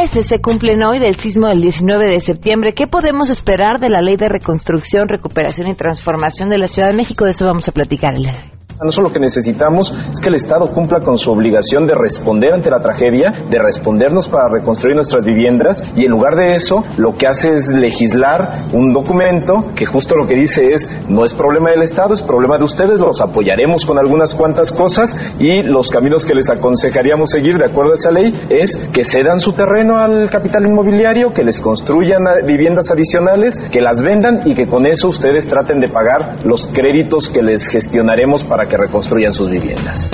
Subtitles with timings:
[0.00, 2.74] meses se cumplen hoy del sismo del 19 de septiembre.
[2.74, 6.96] ¿Qué podemos esperar de la Ley de Reconstrucción, Recuperación y Transformación de la Ciudad de
[6.96, 7.24] México?
[7.24, 8.53] De eso vamos a platicar el.
[8.82, 12.70] Nosotros lo que necesitamos es que el Estado cumpla con su obligación de responder ante
[12.70, 17.28] la tragedia, de respondernos para reconstruir nuestras viviendas y en lugar de eso lo que
[17.28, 21.82] hace es legislar un documento que justo lo que dice es no es problema del
[21.82, 26.34] Estado, es problema de ustedes, los apoyaremos con algunas cuantas cosas y los caminos que
[26.34, 30.66] les aconsejaríamos seguir de acuerdo a esa ley es que cedan su terreno al capital
[30.66, 35.78] inmobiliario, que les construyan viviendas adicionales, que las vendan y que con eso ustedes traten
[35.78, 40.10] de pagar los créditos que les gestionaremos para que reconstruyan sus viviendas.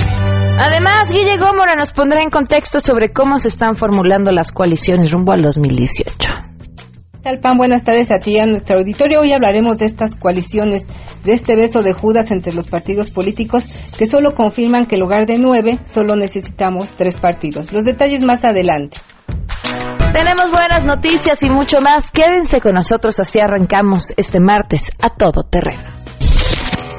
[0.59, 5.31] Además, Guille Gómora nos pondrá en contexto sobre cómo se están formulando las coaliciones rumbo
[5.31, 6.29] al 2018.
[7.23, 9.21] Tal pan, buenas tardes a ti y a nuestro auditorio.
[9.21, 10.87] Hoy hablaremos de estas coaliciones,
[11.23, 15.27] de este beso de Judas entre los partidos políticos que solo confirman que en lugar
[15.27, 17.71] de nueve, solo necesitamos tres partidos.
[17.71, 18.97] Los detalles más adelante.
[20.13, 22.09] Tenemos buenas noticias y mucho más.
[22.09, 26.00] Quédense con nosotros, así arrancamos este martes a todo terreno.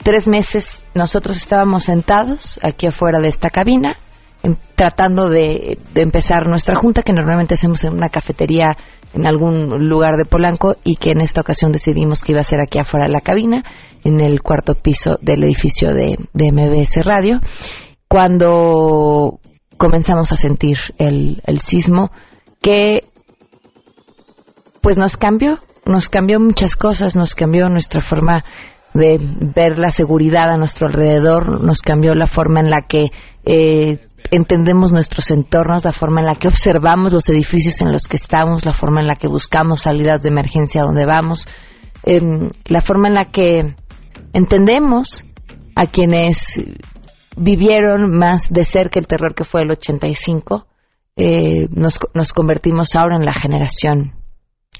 [0.02, 3.96] tres meses nosotros estábamos sentados aquí afuera de esta cabina
[4.42, 8.76] em, tratando de, empezar nuestra junta que normalmente hacemos en una cafetería
[9.14, 12.60] en algún lugar de Polanco y que en esta ocasión decidimos que iba a ser
[12.60, 13.62] aquí afuera de la cabina,
[14.04, 17.40] en el cuarto piso del edificio de, de MBS Radio.
[18.08, 19.38] Cuando
[19.82, 22.12] comenzamos a sentir el, el sismo
[22.60, 23.08] que
[24.80, 28.44] pues nos cambió, nos cambió muchas cosas, nos cambió nuestra forma
[28.94, 29.18] de
[29.56, 33.10] ver la seguridad a nuestro alrededor, nos cambió la forma en la que
[33.44, 33.98] eh,
[34.30, 38.64] entendemos nuestros entornos, la forma en la que observamos los edificios en los que estamos,
[38.64, 41.48] la forma en la que buscamos salidas de emergencia donde vamos,
[42.04, 43.74] em, la forma en la que
[44.32, 45.24] entendemos
[45.74, 46.62] a quienes
[47.36, 50.66] vivieron más de cerca el terror que fue el 85.
[51.16, 54.14] Eh, nos, nos convertimos ahora en la generación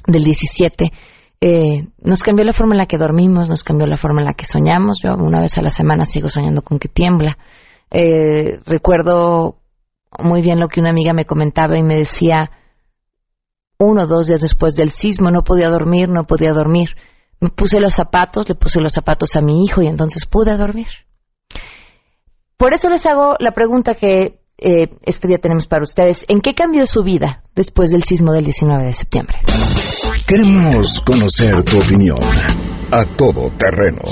[0.07, 0.93] del 17.
[1.41, 4.35] Eh, nos cambió la forma en la que dormimos, nos cambió la forma en la
[4.35, 5.01] que soñamos.
[5.03, 7.37] Yo una vez a la semana sigo soñando con que tiembla.
[7.91, 9.57] Eh, recuerdo
[10.19, 12.51] muy bien lo que una amiga me comentaba y me decía,
[13.79, 16.91] uno o dos días después del sismo, no podía dormir, no podía dormir.
[17.41, 20.87] Me puse los zapatos, le puse los zapatos a mi hijo y entonces pude dormir.
[22.57, 26.25] Por eso les hago la pregunta que eh, este día tenemos para ustedes.
[26.29, 29.39] ¿En qué cambió su vida después del sismo del 19 de septiembre?
[30.27, 32.19] Queremos conocer tu opinión
[32.91, 34.03] a todo terreno.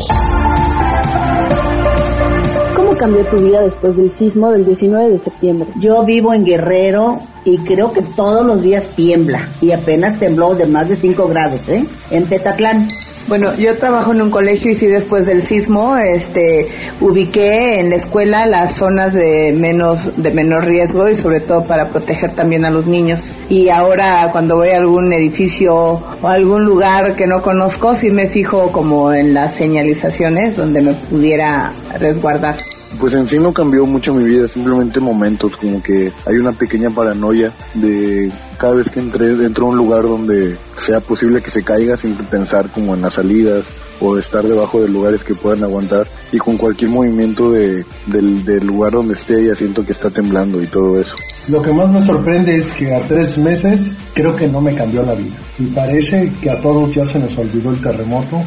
[2.75, 5.69] ¿Cómo cambió tu vida después del sismo del 19 de septiembre?
[5.81, 10.67] Yo vivo en Guerrero y creo que todos los días tiembla y apenas tembló de
[10.67, 11.85] más de 5 grados, ¿eh?
[12.11, 12.89] En Petatlán.
[13.29, 16.67] Bueno, yo trabajo en un colegio y sí después del sismo, este,
[17.01, 21.91] ubiqué en la escuela las zonas de menos de menor riesgo y sobre todo para
[21.91, 23.21] proteger también a los niños.
[23.49, 28.27] Y ahora cuando voy a algún edificio o algún lugar que no conozco, sí me
[28.27, 32.57] fijo como en las señalizaciones donde me pudiera resguardar.
[32.99, 36.91] Pues en sí no cambió mucho mi vida, simplemente momentos, como que hay una pequeña
[36.91, 41.63] paranoia de cada vez que entre, entro a un lugar donde sea posible que se
[41.63, 43.65] caiga sin pensar como en las salidas
[44.01, 48.67] o estar debajo de lugares que puedan aguantar y con cualquier movimiento de, del, del
[48.67, 51.15] lugar donde esté ya siento que está temblando y todo eso.
[51.49, 53.81] Lo que más me sorprende es que a tres meses
[54.15, 57.37] creo que no me cambió la vida y parece que a todos ya se nos
[57.37, 58.43] olvidó el terremoto,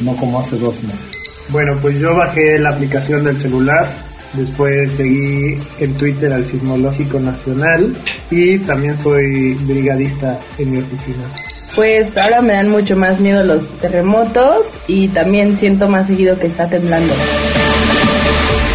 [0.00, 1.10] no como hace dos meses.
[1.50, 3.92] Bueno, pues yo bajé la aplicación del celular,
[4.34, 7.94] después seguí en Twitter al Sismológico Nacional
[8.30, 11.24] y también soy brigadista en mi oficina.
[11.74, 16.48] Pues ahora me dan mucho más miedo los terremotos y también siento más seguido que
[16.48, 17.12] está temblando.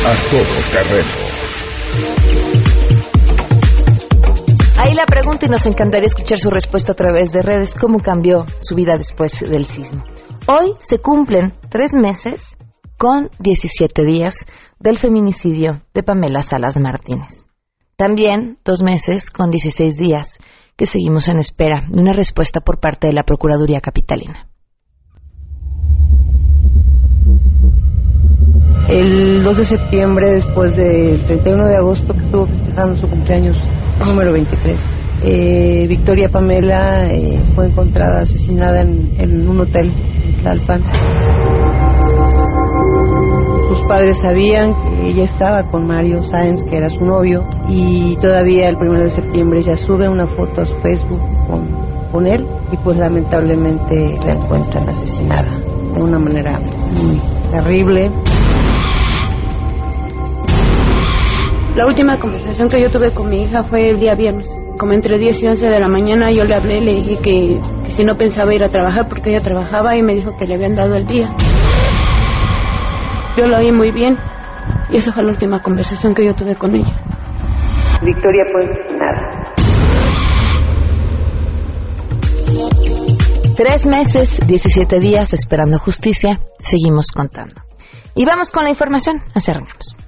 [0.05, 1.27] A todo terreno
[4.77, 7.75] Ahí la pregunta y nos encantaría escuchar su respuesta a través de redes.
[7.75, 10.03] ¿Cómo cambió su vida después del sismo?
[10.47, 12.56] Hoy se cumplen tres meses
[12.97, 14.47] con 17 días
[14.79, 17.45] del feminicidio de Pamela Salas Martínez.
[17.95, 20.39] También dos meses con 16 días
[20.75, 24.47] que seguimos en espera de una respuesta por parte de la Procuraduría Capitalina.
[28.87, 33.57] El 2 de septiembre, después del 31 de agosto, que estuvo festejando su cumpleaños
[33.99, 34.85] número 23,
[35.23, 40.81] eh, Victoria Pamela eh, fue encontrada asesinada en, un hotel en Tlalpan.
[43.87, 48.75] Padres sabían que ella estaba con Mario Sáenz, que era su novio, y todavía el
[48.75, 52.97] 1 de septiembre ella sube una foto a su Facebook con, con él y pues
[52.97, 55.57] lamentablemente la encuentran asesinada
[55.95, 57.19] de una manera muy
[57.49, 58.11] terrible.
[61.75, 64.49] La última conversación que yo tuve con mi hija fue el día viernes.
[64.77, 68.03] Como entre 10 y 11 de la mañana yo le hablé, le dije que, si
[68.03, 70.95] no pensaba ir a trabajar porque ella trabajaba y me dijo que le habían dado
[70.95, 71.29] el día.
[73.37, 74.17] Yo lo oí muy bien
[74.89, 76.99] y esa fue la última conversación que yo tuve con ella.
[78.03, 78.67] Victoria, pues
[78.97, 79.53] nada.
[83.55, 87.61] Tres meses, 17 días esperando justicia, seguimos contando.
[88.15, 90.06] Y vamos con la información, así arrancamos.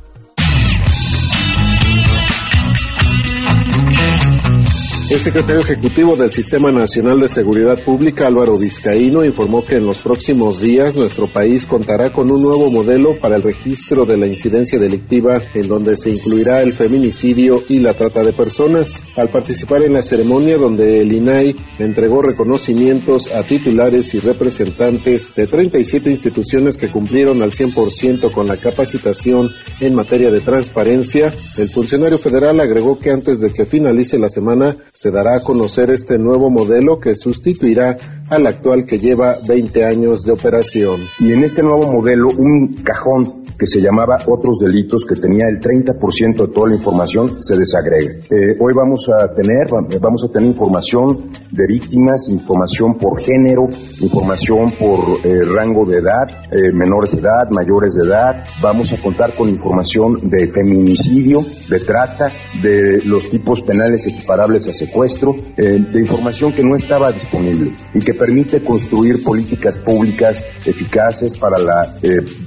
[5.09, 9.97] El secretario ejecutivo del Sistema Nacional de Seguridad Pública, Álvaro Vizcaíno, informó que en los
[9.97, 14.77] próximos días nuestro país contará con un nuevo modelo para el registro de la incidencia
[14.77, 19.03] delictiva, en donde se incluirá el feminicidio y la trata de personas.
[19.17, 25.47] Al participar en la ceremonia donde el INAI entregó reconocimientos a titulares y representantes de
[25.47, 29.49] 37 instituciones que cumplieron al 100% con la capacitación
[29.81, 34.77] en materia de transparencia, el funcionario federal agregó que antes de que finalice la semana,
[35.01, 37.95] se dará a conocer este nuevo modelo que sustituirá
[38.29, 41.05] al actual que lleva 20 años de operación.
[41.21, 45.59] Y en este nuevo modelo, un cajón que se llamaba Otros Delitos, que tenía el
[45.59, 48.13] 30% de toda la información, se desagrega.
[48.31, 49.67] Eh, hoy vamos a tener,
[49.99, 53.67] vamos a tener información de víctimas, información por género,
[53.99, 58.45] información por eh, rango de edad, eh, menores de edad, mayores de edad.
[58.63, 62.29] Vamos a contar con información de feminicidio, de trata,
[62.63, 68.13] de los tipos penales equiparables a secuestro, de información que no estaba disponible y que
[68.13, 71.93] permite construir políticas públicas eficaces para la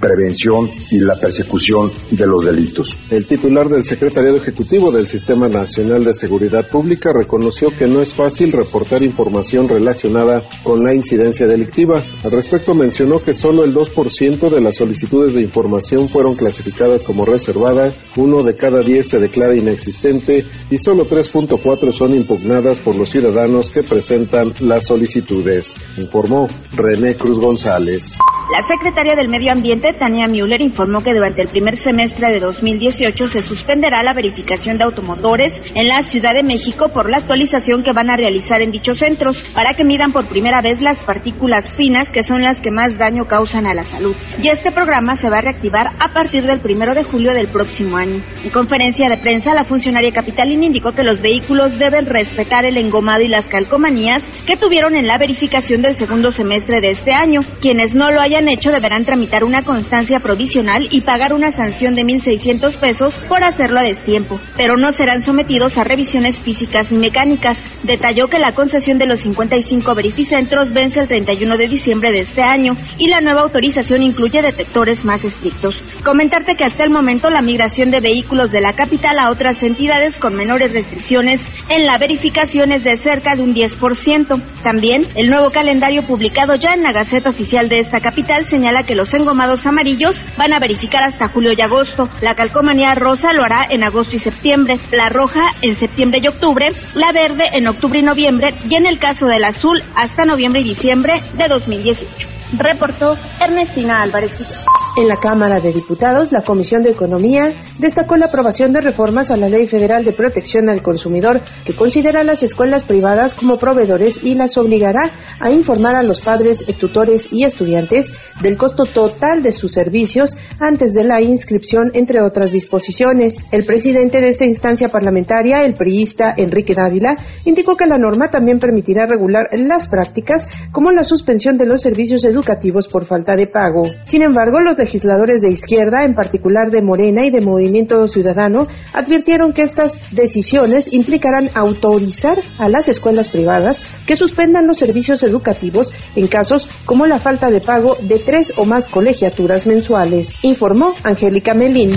[0.01, 2.99] prevención y la persecución de los delitos.
[3.11, 8.15] El titular del Secretariado Ejecutivo del Sistema Nacional de Seguridad Pública reconoció que no es
[8.15, 12.03] fácil reportar información relacionada con la incidencia delictiva.
[12.25, 17.25] Al respecto mencionó que solo el 2% de las solicitudes de información fueron clasificadas como
[17.25, 23.11] reservadas, uno de cada 10 se declara inexistente y solo 3.4 son impugnadas por los
[23.11, 28.19] ciudadanos que presentan las solicitudes, informó René Cruz González.
[28.51, 33.29] La secretaria del Medio Ambiente, Tania Müller, informó que durante el primer semestre de 2018
[33.29, 37.93] se suspenderá la verificación de automotores en la Ciudad de México por la actualización que
[37.93, 42.11] van a realizar en dichos centros para que midan por primera vez las partículas finas
[42.11, 44.15] que son las que más daño causan a la salud.
[44.43, 47.97] Y este programa se va a reactivar a partir del primero de julio del próximo
[47.97, 48.21] año.
[48.45, 53.23] En conferencia de prensa, la funcionaria capitalina indicó que los vehículos deben respetar el engomado
[53.23, 57.41] y las calcomanías que tuvieron en la verificación del segundo semestre de este año.
[57.61, 62.03] Quienes no lo hayan hecho deberán tramitar una constancia provisional y pagar una sanción de
[62.03, 67.81] 1.600 pesos por hacerlo a destiempo, pero no serán sometidos a revisiones físicas ni mecánicas.
[67.85, 72.43] Detalló que la concesión de los 55 verificentros vence el 31 de diciembre de este
[72.43, 75.83] año y la nueva autorización incluye detectores más estrictos.
[76.05, 80.19] Comentarte que hasta el momento la migración de vehículos de la capital a otras entidades
[80.19, 84.43] con menores restricciones en la verificación es de cerca de un 10%.
[84.63, 88.95] También el nuevo calendario publicado ya en la Gaceta Oficial de esta capital señala que
[88.95, 90.72] los engomados amarillos van a verificar
[91.05, 92.09] hasta julio y agosto.
[92.21, 96.69] La calcomanía rosa lo hará en agosto y septiembre, la roja en septiembre y octubre,
[96.95, 100.65] la verde en octubre y noviembre y en el caso del azul hasta noviembre y
[100.65, 104.65] diciembre de 2018 reportó Ernestina Álvarez.
[104.95, 109.39] En la Cámara de Diputados, la Comisión de Economía destacó la aprobación de reformas a
[109.39, 114.23] la Ley Federal de Protección al Consumidor, que considera a las escuelas privadas como proveedores
[114.23, 119.53] y las obligará a informar a los padres, tutores y estudiantes del costo total de
[119.53, 123.47] sus servicios antes de la inscripción, entre otras disposiciones.
[123.51, 128.59] El presidente de esta instancia parlamentaria, el priista Enrique Dávila, indicó que la norma también
[128.59, 133.85] permitirá regular las prácticas como la suspensión de los servicios educativos por falta de pago.
[134.05, 139.53] Sin embargo, los legisladores de izquierda, en particular de Morena y de Movimiento Ciudadano, advirtieron
[139.53, 146.27] que estas decisiones implicarán autorizar a las escuelas privadas que suspendan los servicios educativos en
[146.27, 151.93] casos como la falta de pago de tres o más colegiaturas mensuales, informó Angélica Melín.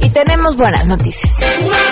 [0.00, 1.87] Y tenemos buenas noticias.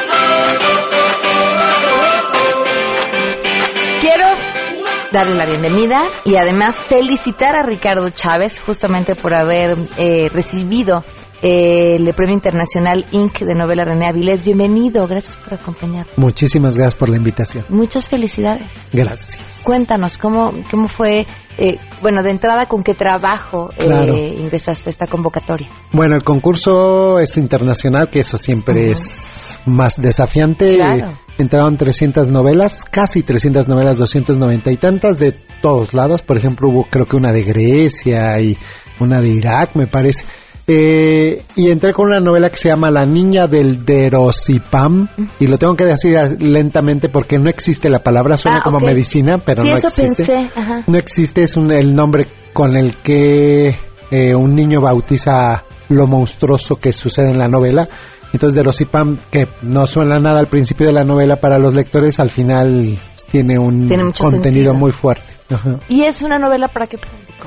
[5.17, 11.05] Darle la bienvenida y además felicitar a Ricardo Chávez justamente por haber eh, recibido
[11.41, 13.39] eh, el Premio Internacional Inc.
[13.39, 14.45] de Novela René Avilés.
[14.45, 16.19] Bienvenido, gracias por acompañarnos.
[16.19, 17.65] Muchísimas gracias por la invitación.
[17.71, 18.67] Muchas felicidades.
[18.93, 19.63] Gracias.
[19.65, 25.07] Cuéntanos, ¿cómo, cómo fue, eh, bueno, de entrada, con qué trabajo eh, ingresaste a esta
[25.07, 25.69] convocatoria?
[25.93, 30.75] Bueno, el concurso es internacional, que eso siempre es más desafiante.
[30.75, 31.26] Claro.
[31.39, 36.23] Entraron 300 novelas, casi 300 novelas, 290 y tantas de todos lados.
[36.23, 38.57] Por ejemplo, hubo creo que una de Grecia y
[39.01, 40.25] una de Irak, me parece.
[40.69, 45.59] Eh, y entré con una novela que se llama La niña del Derosipam y lo
[45.59, 49.71] tengo que decir lentamente porque no existe la palabra, suena Ah, como medicina, pero sí,
[49.71, 50.25] no eso existe.
[50.27, 50.51] pensé.
[50.57, 50.83] Ajá.
[50.89, 53.77] No existe, es un- el nombre con el que
[54.11, 57.89] eh, un niño bautiza lo monstruoso que sucede en la novela.
[58.37, 62.21] Entonces, de Rosipam, que no suena nada al principio de la novela para los lectores,
[62.21, 62.95] al final
[63.31, 64.75] tiene un Tiene contenido sentido.
[64.75, 65.25] muy fuerte.
[65.49, 65.81] Ajá.
[65.89, 67.47] ¿Y es una novela para qué público?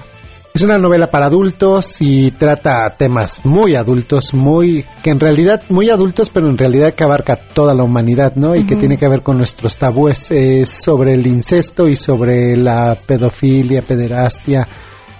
[0.51, 5.91] Es una novela para adultos y trata temas muy adultos, muy que en realidad muy
[5.91, 8.55] adultos, pero en realidad que abarca toda la humanidad, ¿no?
[8.55, 12.97] Y que tiene que ver con nuestros tabúes Es sobre el incesto y sobre la
[13.05, 14.67] pedofilia, pederastia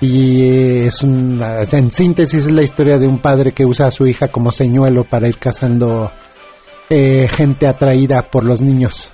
[0.02, 3.92] y eh, es una, en síntesis es la historia de un padre que usa a
[3.92, 6.12] su hija como señuelo para ir cazando
[6.90, 9.12] eh, gente atraída por los niños.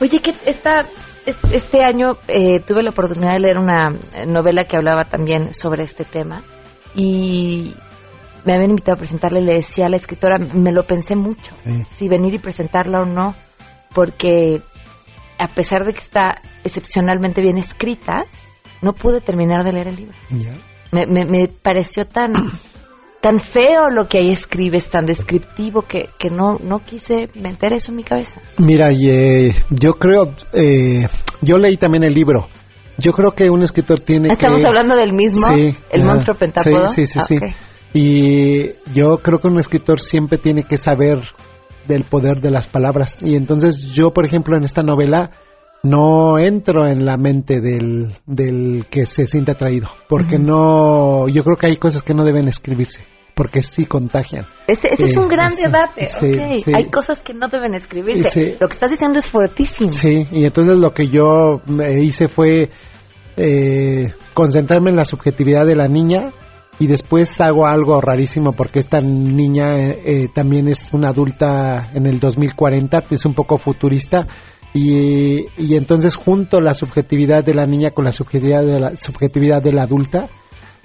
[0.00, 0.80] Oye, que esta,
[1.24, 5.54] es- este año eh, tuve la oportunidad de leer una eh, novela que hablaba también
[5.54, 6.42] sobre este tema
[6.94, 7.74] y
[8.44, 11.54] me habían invitado a presentarla y le decía a la escritora, me lo pensé mucho,
[11.64, 11.84] Sí.
[11.94, 13.34] si venir y presentarla o no,
[13.94, 14.60] porque
[15.38, 18.24] a pesar de que está excepcionalmente bien escrita,
[18.84, 20.16] no pude terminar de leer el libro.
[20.92, 22.32] Me, me, me pareció tan
[23.20, 27.90] tan feo lo que ahí escribes, tan descriptivo, que, que no, no quise meter eso
[27.90, 28.38] en mi cabeza.
[28.58, 31.08] Mira, y, eh, yo creo, eh,
[31.40, 32.48] yo leí también el libro.
[32.98, 34.68] Yo creo que un escritor tiene ¿Estamos que...
[34.68, 35.46] hablando del mismo?
[35.46, 36.86] Sí, ¿El monstruo pentápodo?
[36.86, 37.98] Sí, sí, sí, Ah, sí.
[37.98, 41.20] Y yo creo que un escritor siempre tiene que saber
[41.88, 43.22] del poder de las palabras.
[43.22, 45.30] Y entonces yo, por ejemplo, en esta novela
[45.84, 49.88] no entro en la mente del, del que se siente atraído.
[50.08, 51.28] Porque no...
[51.28, 53.04] Yo creo que hay cosas que no deben escribirse.
[53.34, 54.46] Porque sí contagian.
[54.68, 56.06] Ese, ese es Eh, un gran sí, debate.
[56.06, 56.58] sí, ok.
[56.64, 56.72] sí.
[56.74, 58.56] Hay cosas que no deben escribirse.
[58.60, 59.90] Lo que estás diciendo es fuertísimo.
[59.90, 61.60] Sí, y entonces lo que yo
[62.00, 62.70] hice fue
[63.36, 66.30] eh, concentrarme en la subjetividad de la niña
[66.78, 72.06] y después hago algo rarísimo porque esta niña eh, eh, también es una adulta en
[72.06, 74.26] el 2040, es un poco futurista
[74.74, 79.62] y, y entonces junto la subjetividad de la niña con la subjetividad de la subjetividad
[79.62, 80.28] de la adulta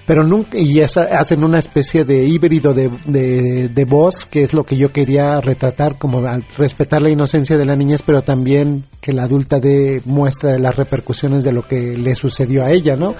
[0.05, 4.63] pero nunca y hacen una especie de híbrido de, de, de voz que es lo
[4.63, 9.11] que yo quería retratar como al respetar la inocencia de la niñez pero también que
[9.11, 13.15] la adulta dé muestra de las repercusiones de lo que le sucedió a ella no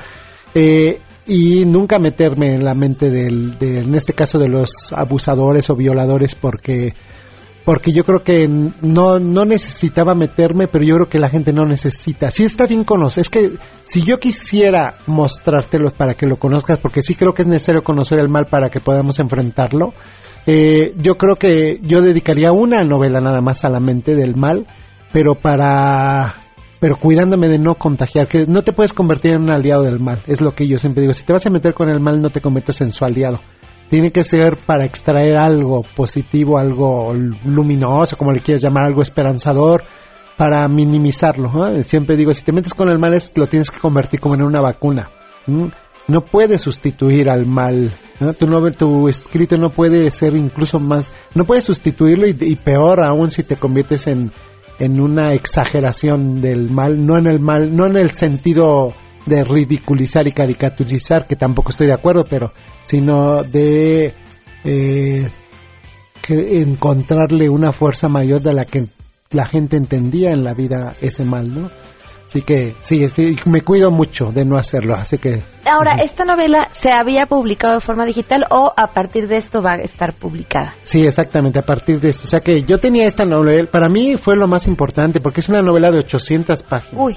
[0.56, 5.70] Eh, y nunca meterme en la mente del, de, en este caso de los abusadores
[5.70, 6.94] o violadores porque
[7.66, 11.66] porque yo creo que no, no necesitaba meterme, pero yo creo que la gente no
[11.66, 12.32] necesita.
[12.32, 13.52] Sí está bien conocer, es que
[13.84, 18.20] si yo quisiera mostrártelo para que lo conozcas, porque sí creo que es necesario conocer
[18.20, 19.94] el mal para que podamos enfrentarlo,
[20.48, 24.66] eh, yo creo que yo dedicaría una novela nada más a la mente del mal,
[25.12, 26.36] pero para
[26.80, 30.20] pero cuidándome de no contagiar, que no te puedes convertir en un aliado del mal,
[30.28, 32.30] es lo que yo siempre digo, si te vas a meter con el mal no
[32.30, 33.40] te conviertes en su aliado,
[33.90, 37.14] tiene que ser para extraer algo positivo, algo
[37.46, 39.84] luminoso, como le quieras llamar, algo esperanzador,
[40.38, 41.52] para minimizarlo.
[41.52, 41.84] ¿no?
[41.84, 44.62] Siempre digo, si te metes con el mal, lo tienes que convertir como en una
[44.62, 45.10] vacuna.
[46.08, 47.92] No puedes sustituir al mal.
[48.20, 48.34] ¿no?
[48.34, 53.04] Tu, novel- tu escrito no puede ser incluso más, no puedes sustituirlo y, y peor
[53.06, 54.32] aún si te conviertes en,
[54.80, 58.94] en una exageración del mal, no en el mal, no en el sentido
[59.26, 62.52] de ridiculizar y caricaturizar, que tampoco estoy de acuerdo, pero
[62.90, 64.16] sino de
[64.64, 65.30] eh,
[66.24, 68.88] que encontrarle una fuerza mayor de la que
[69.30, 71.70] la gente entendía en la vida ese mal, ¿no?
[72.26, 75.44] Así que sí, sí, me cuido mucho de no hacerlo, así que...
[75.72, 79.74] Ahora, ¿esta novela se había publicado de forma digital o a partir de esto va
[79.74, 80.74] a estar publicada?
[80.82, 82.24] Sí, exactamente, a partir de esto.
[82.26, 85.50] O sea que yo tenía esta novela, para mí fue lo más importante porque es
[85.50, 87.04] una novela de 800 páginas.
[87.04, 87.14] Uy.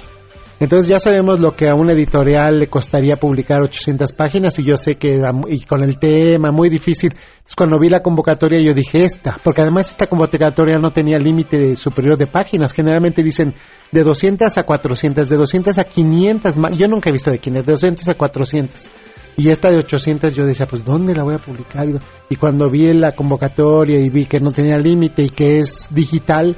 [0.62, 4.76] Entonces ya sabemos lo que a un editorial le costaría publicar 800 páginas y yo
[4.76, 7.10] sé que y con el tema muy difícil.
[7.12, 11.74] Entonces cuando vi la convocatoria yo dije esta, porque además esta convocatoria no tenía límite
[11.74, 12.72] superior de páginas.
[12.72, 13.54] Generalmente dicen
[13.90, 16.54] de 200 a 400, de 200 a 500.
[16.78, 18.90] Yo nunca he visto de 500, de 200 a 400.
[19.38, 21.88] Y esta de 800 yo decía, pues ¿dónde la voy a publicar?
[22.30, 26.54] Y cuando vi la convocatoria y vi que no tenía límite y que es digital,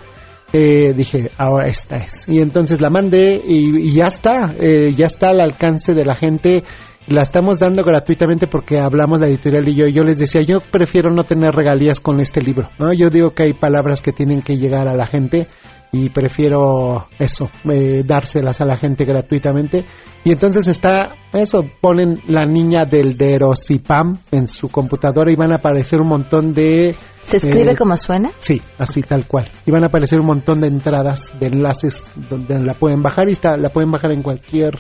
[0.57, 2.29] eh, dije, ahora esta es.
[2.29, 6.63] Y entonces la mandé y, ya está, eh, ya está al alcance de la gente.
[7.09, 9.87] La estamos dando gratuitamente porque hablamos la editorial y yo.
[9.89, 12.71] Yo les decía, yo prefiero no tener regalías con este libro.
[12.79, 12.93] ¿no?
[12.93, 15.49] Yo digo que hay palabras que tienen que llegar a la gente
[15.95, 19.87] y prefiero eso, eh, dárselas a la gente gratuitamente.
[20.25, 25.57] Y entonces está, eso, ponen la niña del Derosipam en su computadora y van a
[25.57, 26.97] aparecer un montón de...
[27.23, 28.33] ¿Se escribe eh, como suena?
[28.39, 29.49] Sí, así tal cual.
[29.67, 33.33] Y van a aparecer un montón de entradas, de enlaces donde la pueden bajar y
[33.33, 34.77] está, la pueden bajar en cualquier,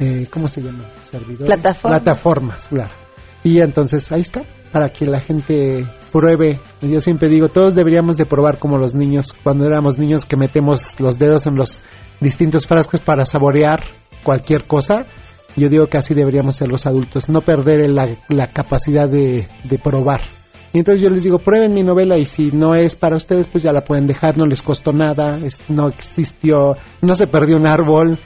[0.00, 0.86] eh, ¿cómo se llama?
[1.04, 1.46] Servidor.
[1.46, 1.98] Plataforma.
[1.98, 2.90] Plataformas, claro.
[3.44, 6.60] Y entonces ahí está, para que la gente pruebe.
[6.82, 11.00] Yo siempre digo, todos deberíamos de probar como los niños, cuando éramos niños que metemos
[11.00, 11.82] los dedos en los
[12.20, 13.82] distintos frascos para saborear
[14.22, 15.06] cualquier cosa.
[15.56, 19.48] Yo digo que así deberíamos ser los adultos, no perder la, capacidad de,
[19.82, 20.20] probar.
[20.72, 23.62] Y entonces yo les digo, prueben mi novela y si no es para ustedes, pues
[23.62, 25.38] ya la pueden dejar, no les costó nada,
[25.68, 28.18] no existió, no se perdió un árbol.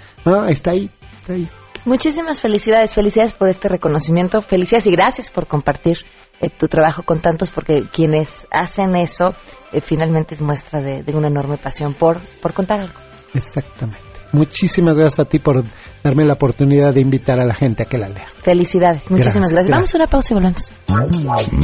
[0.48, 0.88] Está ahí,
[1.20, 1.48] está ahí.
[1.84, 5.98] Muchísimas felicidades, felicidades por este reconocimiento, felicidades y gracias por compartir
[6.40, 9.34] eh, tu trabajo con tantos, porque quienes hacen eso
[9.72, 12.94] eh, finalmente es muestra de, una enorme pasión por, por contar algo.
[13.34, 14.04] Exactamente.
[14.32, 15.64] Muchísimas gracias a ti por
[16.02, 18.26] darme la oportunidad de invitar a la gente a que la lea.
[18.42, 19.70] Felicidades, muchísimas gracias.
[19.70, 20.72] Vamos a una pausa y volvemos.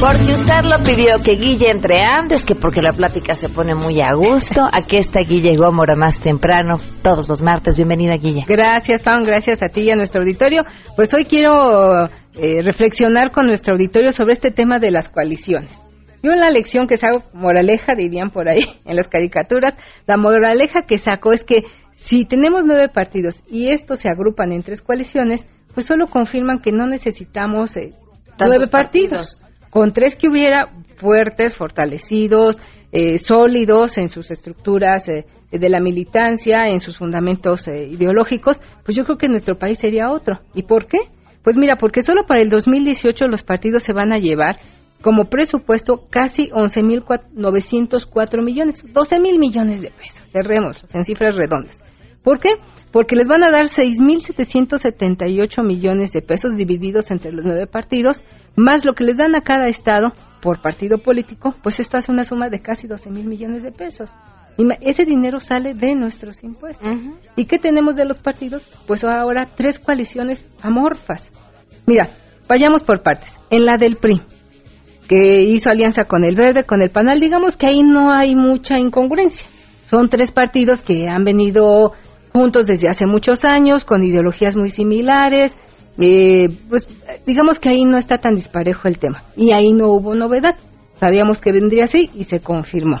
[0.00, 4.00] Porque usted lo pidió que Guille entre antes, que porque la plática se pone muy
[4.00, 4.62] a gusto.
[4.72, 7.76] Aquí está Guille Gómora más temprano, todos los martes.
[7.76, 8.44] Bienvenida, Guille.
[8.48, 9.22] Gracias, Pam.
[9.22, 10.64] Gracias a ti y a nuestro auditorio.
[10.96, 15.80] Pues hoy quiero eh, reflexionar con nuestro auditorio sobre este tema de las coaliciones.
[16.22, 19.74] Yo en la lección que saco, moraleja, dirían por ahí en las caricaturas,
[20.06, 24.62] la moraleja que saco es que si tenemos nueve partidos y estos se agrupan en
[24.62, 27.92] tres coaliciones, pues solo confirman que no necesitamos eh,
[28.40, 29.44] nueve partidos.
[29.70, 32.60] Con tres que hubiera fuertes, fortalecidos,
[32.92, 39.04] eh, sólidos en sus estructuras eh, de la militancia, en sus fundamentos ideológicos, pues yo
[39.04, 40.40] creo que nuestro país sería otro.
[40.54, 40.98] ¿Y por qué?
[41.42, 44.58] Pues mira, porque solo para el 2018 los partidos se van a llevar
[45.02, 51.80] como presupuesto casi 11.904 millones, 12 mil millones de pesos, cerremos en cifras redondas.
[52.24, 52.50] ¿Por qué?
[52.90, 58.24] Porque les van a dar 6.778 millones de pesos divididos entre los nueve partidos,
[58.56, 62.24] más lo que les dan a cada estado por partido político, pues esto hace una
[62.24, 64.10] suma de casi 12 mil millones de pesos.
[64.56, 66.88] Y ese dinero sale de nuestros impuestos.
[67.36, 68.62] ¿Y qué tenemos de los partidos?
[68.86, 71.30] Pues ahora tres coaliciones amorfas.
[71.86, 72.10] Mira,
[72.48, 73.38] vayamos por partes.
[73.50, 74.20] En la del PRI,
[75.08, 78.78] que hizo alianza con el Verde, con el Panal, digamos que ahí no hay mucha
[78.78, 79.48] incongruencia.
[79.88, 81.92] Son tres partidos que han venido
[82.32, 85.56] juntos desde hace muchos años, con ideologías muy similares.
[86.00, 86.88] Eh, pues
[87.26, 89.24] digamos que ahí no está tan disparejo el tema.
[89.36, 90.56] Y ahí no hubo novedad.
[90.94, 93.00] Sabíamos que vendría así y se confirmó.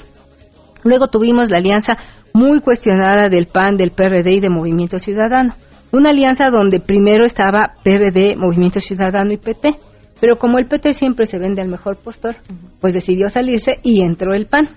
[0.84, 1.96] Luego tuvimos la alianza
[2.32, 5.54] muy cuestionada del PAN, del PRD y de Movimiento Ciudadano.
[5.90, 9.78] Una alianza donde primero estaba PRD, Movimiento Ciudadano y PT.
[10.20, 12.36] Pero como el PT siempre se vende al mejor postor,
[12.80, 14.68] pues decidió salirse y entró el PAN.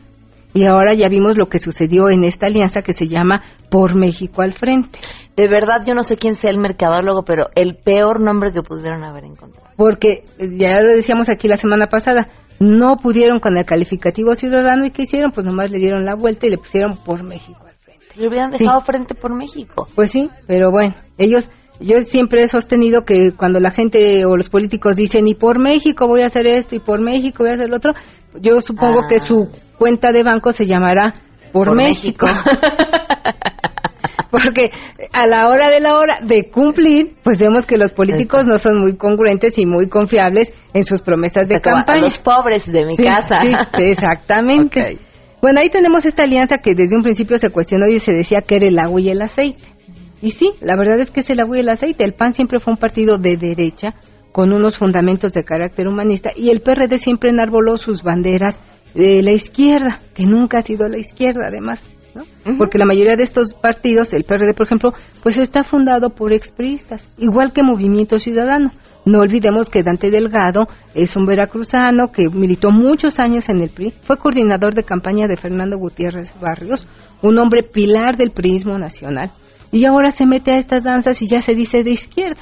[0.53, 4.41] Y ahora ya vimos lo que sucedió en esta alianza que se llama Por México
[4.41, 4.99] al Frente.
[5.35, 9.03] De verdad, yo no sé quién sea el mercadólogo, pero el peor nombre que pudieron
[9.03, 9.69] haber encontrado.
[9.77, 12.27] Porque, ya lo decíamos aquí la semana pasada,
[12.59, 15.31] no pudieron con el calificativo ciudadano y ¿qué hicieron?
[15.31, 18.05] Pues nomás le dieron la vuelta y le pusieron Por México al Frente.
[18.15, 19.87] Le hubieran dejado Frente por México.
[19.95, 24.49] Pues sí, pero bueno, ellos Yo siempre he sostenido que cuando la gente o los
[24.49, 27.69] políticos dicen, y por México voy a hacer esto, y por México voy a hacer
[27.69, 27.93] lo otro,
[28.39, 31.15] yo supongo que su cuenta de banco se llamará
[31.51, 32.27] por, Por México.
[34.31, 34.71] Porque
[35.11, 38.77] a la hora de la hora de cumplir, pues vemos que los políticos no son
[38.79, 42.01] muy congruentes y muy confiables en sus promesas de a campaña.
[42.01, 43.39] los pobres de mi Sí, casa.
[43.41, 44.97] sí, exactamente.
[45.41, 48.57] Bueno, ahí tenemos esta alianza que desde un principio se cuestionó y se decía que
[48.57, 49.63] era el agua y el aceite.
[50.21, 52.03] Y sí, la verdad es que es el agua y el aceite.
[52.03, 53.95] El PAN siempre fue un partido de derecha
[54.31, 58.61] con unos fundamentos de carácter humanista y el PRD siempre enarboló sus banderas
[58.93, 61.81] de la izquierda, que nunca ha sido la izquierda además.
[62.15, 62.23] ¿No?
[62.57, 64.91] Porque la mayoría de estos partidos, el PRD por ejemplo,
[65.23, 68.71] pues está fundado por expriistas, igual que Movimiento Ciudadano.
[69.05, 73.93] No olvidemos que Dante Delgado es un veracruzano que militó muchos años en el PRI,
[74.01, 76.87] fue coordinador de campaña de Fernando Gutiérrez Barrios,
[77.23, 79.31] un hombre pilar del priismo nacional,
[79.71, 82.41] y ahora se mete a estas danzas y ya se dice de izquierda.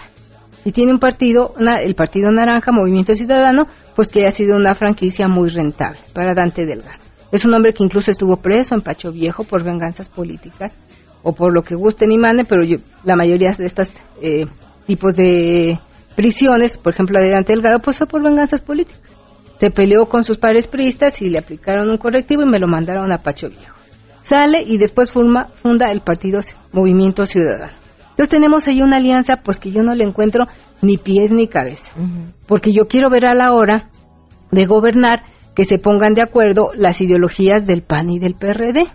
[0.66, 5.30] Y tiene un partido, el Partido Naranja, Movimiento Ciudadano, pues que ha sido una franquicia
[5.30, 7.09] muy rentable para Dante Delgado.
[7.32, 10.74] Es un hombre que incluso estuvo preso en Pacho Viejo por venganzas políticas
[11.22, 14.46] o por lo que gusten y manden, pero yo- la mayoría de estos eh,
[14.88, 15.80] tipos de
[16.16, 19.02] prisiones, por ejemplo la de Dante Delgado, pues fue por venganzas políticas.
[19.60, 23.12] Se peleó con sus pares priistas y le aplicaron un correctivo y me lo mandaron
[23.12, 23.76] a Pacho Viejo.
[24.22, 26.40] Sale y después forma, funda el partido
[26.72, 27.74] Movimiento Ciudadano.
[28.12, 30.46] Entonces tenemos ahí una alianza pues que yo no le encuentro
[30.82, 31.94] ni pies ni cabeza
[32.48, 33.90] porque yo quiero ver a la hora
[34.52, 35.24] de gobernar
[35.60, 38.86] que se pongan de acuerdo las ideologías del PAN y del PRD.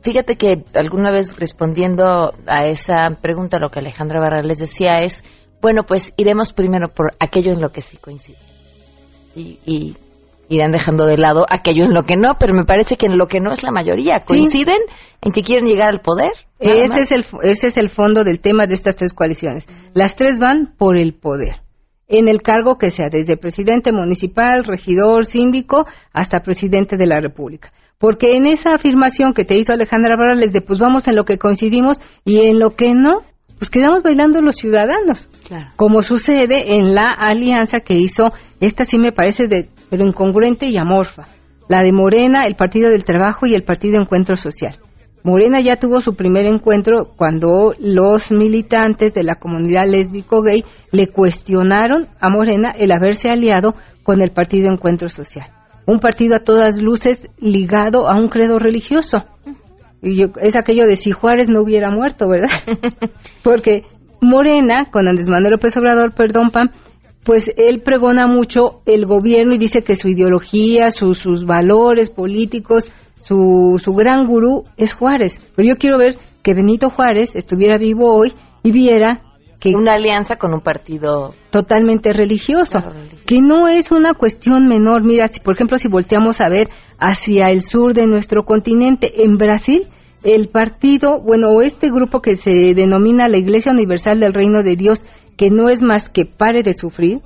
[0.00, 5.24] Fíjate que alguna vez respondiendo a esa pregunta, lo que Alejandra Barra les decía es,
[5.60, 8.38] bueno, pues iremos primero por aquello en lo que sí coincide.
[9.36, 9.94] Y, y
[10.48, 13.26] irán dejando de lado aquello en lo que no, pero me parece que en lo
[13.26, 14.20] que no es la mayoría.
[14.26, 14.80] Coinciden
[15.20, 16.32] en que quieren llegar al poder.
[16.58, 19.68] Ese es, el, ese es el fondo del tema de estas tres coaliciones.
[19.92, 21.60] Las tres van por el poder.
[22.12, 27.72] En el cargo que sea, desde presidente municipal, regidor, síndico, hasta presidente de la República.
[27.98, 31.38] Porque en esa afirmación que te hizo Alejandra Barrales de pues vamos en lo que
[31.38, 33.22] coincidimos y en lo que no,
[33.58, 35.28] pues quedamos bailando los ciudadanos.
[35.76, 40.78] Como sucede en la alianza que hizo, esta sí me parece de, pero incongruente y
[40.78, 41.28] amorfa.
[41.68, 44.76] La de Morena, el Partido del Trabajo y el Partido Encuentro Social.
[45.22, 52.08] Morena ya tuvo su primer encuentro cuando los militantes de la comunidad lésbico-gay le cuestionaron
[52.20, 55.46] a Morena el haberse aliado con el Partido Encuentro Social.
[55.86, 59.24] Un partido a todas luces ligado a un credo religioso.
[60.02, 62.48] Y yo- es aquello de si Juárez no hubiera muerto, ¿verdad?
[63.42, 63.84] Porque
[64.22, 66.70] Morena, con Andrés Manuel López Obrador, perdón, Pam,
[67.24, 72.90] pues él pregona mucho el gobierno y dice que su ideología, su- sus valores políticos,
[73.30, 75.38] su, su gran gurú es Juárez.
[75.54, 78.32] Pero yo quiero ver que Benito Juárez estuviera vivo hoy
[78.64, 79.22] y viera
[79.60, 82.82] que una alianza con un partido totalmente religioso,
[83.26, 85.04] que no es una cuestión menor.
[85.04, 89.36] Mira, si, por ejemplo, si volteamos a ver hacia el sur de nuestro continente, en
[89.36, 89.86] Brasil,
[90.24, 94.76] el partido, bueno, o este grupo que se denomina la Iglesia Universal del Reino de
[94.76, 97.20] Dios, que no es más que pare de sufrir,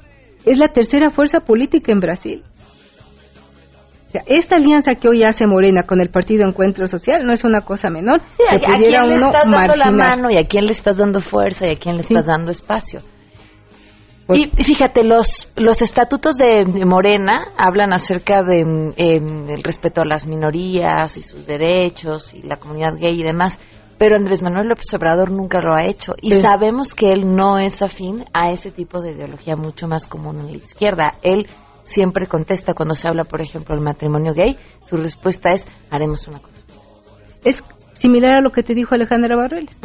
[0.45, 2.43] es la tercera fuerza política en Brasil.
[4.15, 7.63] Sea, esta alianza que hoy hace Morena con el Partido Encuentro Social no es una
[7.63, 8.21] cosa menor.
[8.37, 10.71] Sí, que a, a pudiera quién le estás dando la mano y a quién le
[10.71, 13.01] estás dando fuerza y a quién le estás dando espacio.
[14.29, 20.03] Pues y fíjate, los, los estatutos de, Morena hablan acerca de mm, em, el respeto
[20.03, 23.59] a las minorías y sus derechos y la comunidad gay y demás,
[23.99, 26.41] pero Andrés Manuel López Obrador nunca lo ha hecho y Sí.
[26.41, 30.53] sabemos que él no es afín a ese tipo de ideología mucho más común en
[30.53, 31.15] la izquierda.
[31.23, 31.49] Él
[31.85, 36.41] siempre contesta cuando se habla, por ejemplo, del matrimonio gay, su respuesta es haremos una
[36.41, 36.55] cosa.
[37.45, 37.63] es
[37.95, 39.79] similar a lo que te dijo Alejandra Barreles.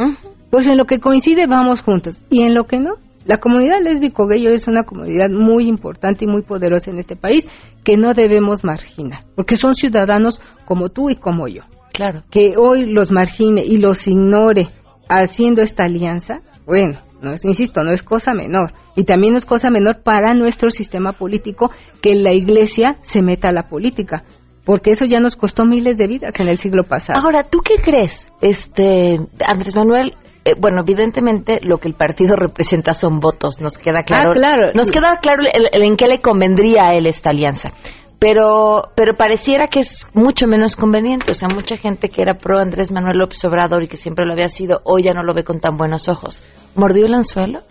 [0.50, 2.96] Pues en lo que coincide vamos juntos y en lo que no.
[3.26, 7.48] La comunidad lésbico gay es una comunidad muy importante y muy poderosa en este país
[7.84, 11.62] que no debemos marginar, porque son ciudadanos como tú y como yo.
[11.94, 12.24] Claro.
[12.32, 14.70] Que hoy los margine y los ignore
[15.10, 18.74] haciendo esta alianza, bueno, no es, insisto, no es cosa menor.
[18.96, 23.50] Y también no es cosa menor para nuestro sistema político que la iglesia se meta
[23.50, 24.24] a la política,
[24.66, 27.20] porque eso ya nos costó miles de vidas en el siglo pasado.
[27.20, 28.32] Ahora, ¿tú qué crees?
[28.42, 30.14] Este, Andrés Manuel,
[30.46, 34.32] eh, bueno, evidentemente lo que el partido representa son votos, nos queda claro.
[34.32, 34.68] Ah, claro.
[34.74, 37.72] Nos queda claro el- el en qué le convendría a él esta alianza.
[38.20, 41.32] Pero, pero pareciera que es mucho menos conveniente.
[41.32, 44.34] O sea, mucha gente que era pro Andrés Manuel López Obrador y que siempre lo
[44.34, 46.44] había sido, hoy ya no lo ve con tan buenos ojos.
[46.76, 47.62] ¿Mordió el anzuelo?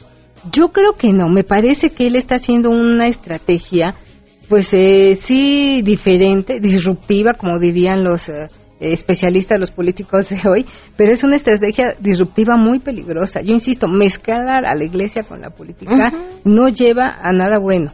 [0.51, 3.97] Yo creo que no, me parece que él está haciendo una estrategia,
[4.49, 8.49] pues eh, sí, diferente, disruptiva, como dirían los eh,
[8.81, 10.65] especialista de los políticos de hoy,
[10.97, 13.43] pero es una estrategia disruptiva muy peligrosa.
[13.43, 16.13] Yo insisto, mezclar a la iglesia con la política
[16.45, 17.93] no lleva a nada bueno.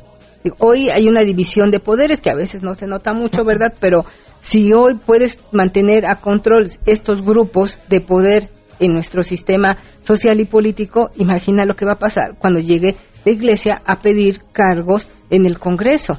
[0.58, 3.72] Hoy hay una división de poderes que a veces no se nota mucho, ¿verdad?
[3.80, 4.04] Pero
[4.40, 10.44] si hoy puedes mantener a control estos grupos de poder en nuestro sistema social y
[10.44, 15.46] político, imagina lo que va a pasar cuando llegue la iglesia a pedir cargos en
[15.46, 16.18] el Congreso.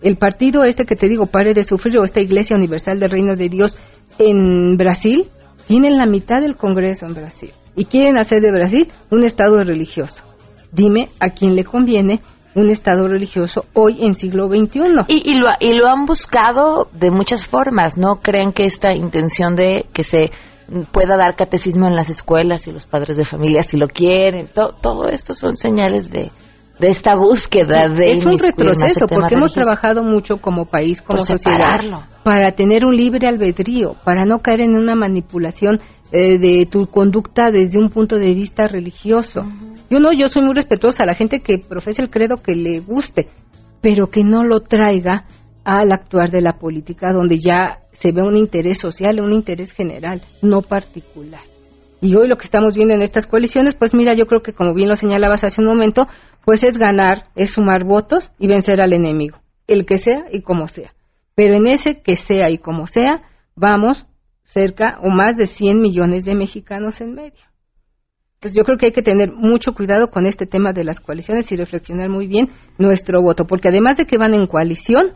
[0.00, 3.36] El partido este que te digo, pare de sufrir, o esta Iglesia Universal del Reino
[3.36, 3.76] de Dios
[4.18, 5.28] en Brasil,
[5.66, 10.24] tienen la mitad del Congreso en Brasil y quieren hacer de Brasil un Estado religioso.
[10.72, 12.20] Dime a quién le conviene
[12.54, 15.04] un Estado religioso hoy en siglo XXI.
[15.08, 18.16] Y, y, lo, y lo han buscado de muchas formas, ¿no?
[18.20, 20.30] Creen que esta intención de que se
[20.92, 25.08] pueda dar catecismo en las escuelas y los padres de familia si lo quieren, todo
[25.08, 26.30] esto son señales de,
[26.80, 31.78] de esta búsqueda de es un retroceso porque hemos trabajado mucho como país como sociedad
[32.24, 37.50] para tener un libre albedrío para no caer en una manipulación eh, de tu conducta
[37.50, 39.42] desde un punto de vista religioso.
[39.90, 42.80] Yo no yo soy muy respetuosa a la gente que profesa el credo que le
[42.80, 43.28] guste
[43.82, 45.24] pero que no lo traiga
[45.64, 50.22] al actuar de la política donde ya se ve un interés social un interés general
[50.42, 51.42] no particular.
[52.02, 54.72] Y hoy lo que estamos viendo en estas coaliciones, pues mira, yo creo que como
[54.72, 56.06] bien lo señalabas hace un momento,
[56.44, 60.66] pues es ganar, es sumar votos y vencer al enemigo, el que sea y como
[60.68, 60.94] sea.
[61.34, 63.22] Pero en ese que sea y como sea,
[63.54, 64.06] vamos
[64.42, 67.44] cerca o más de 100 millones de mexicanos en medio.
[68.34, 71.52] Entonces yo creo que hay que tener mucho cuidado con este tema de las coaliciones
[71.52, 72.48] y reflexionar muy bien
[72.78, 75.12] nuestro voto, porque además de que van en coalición,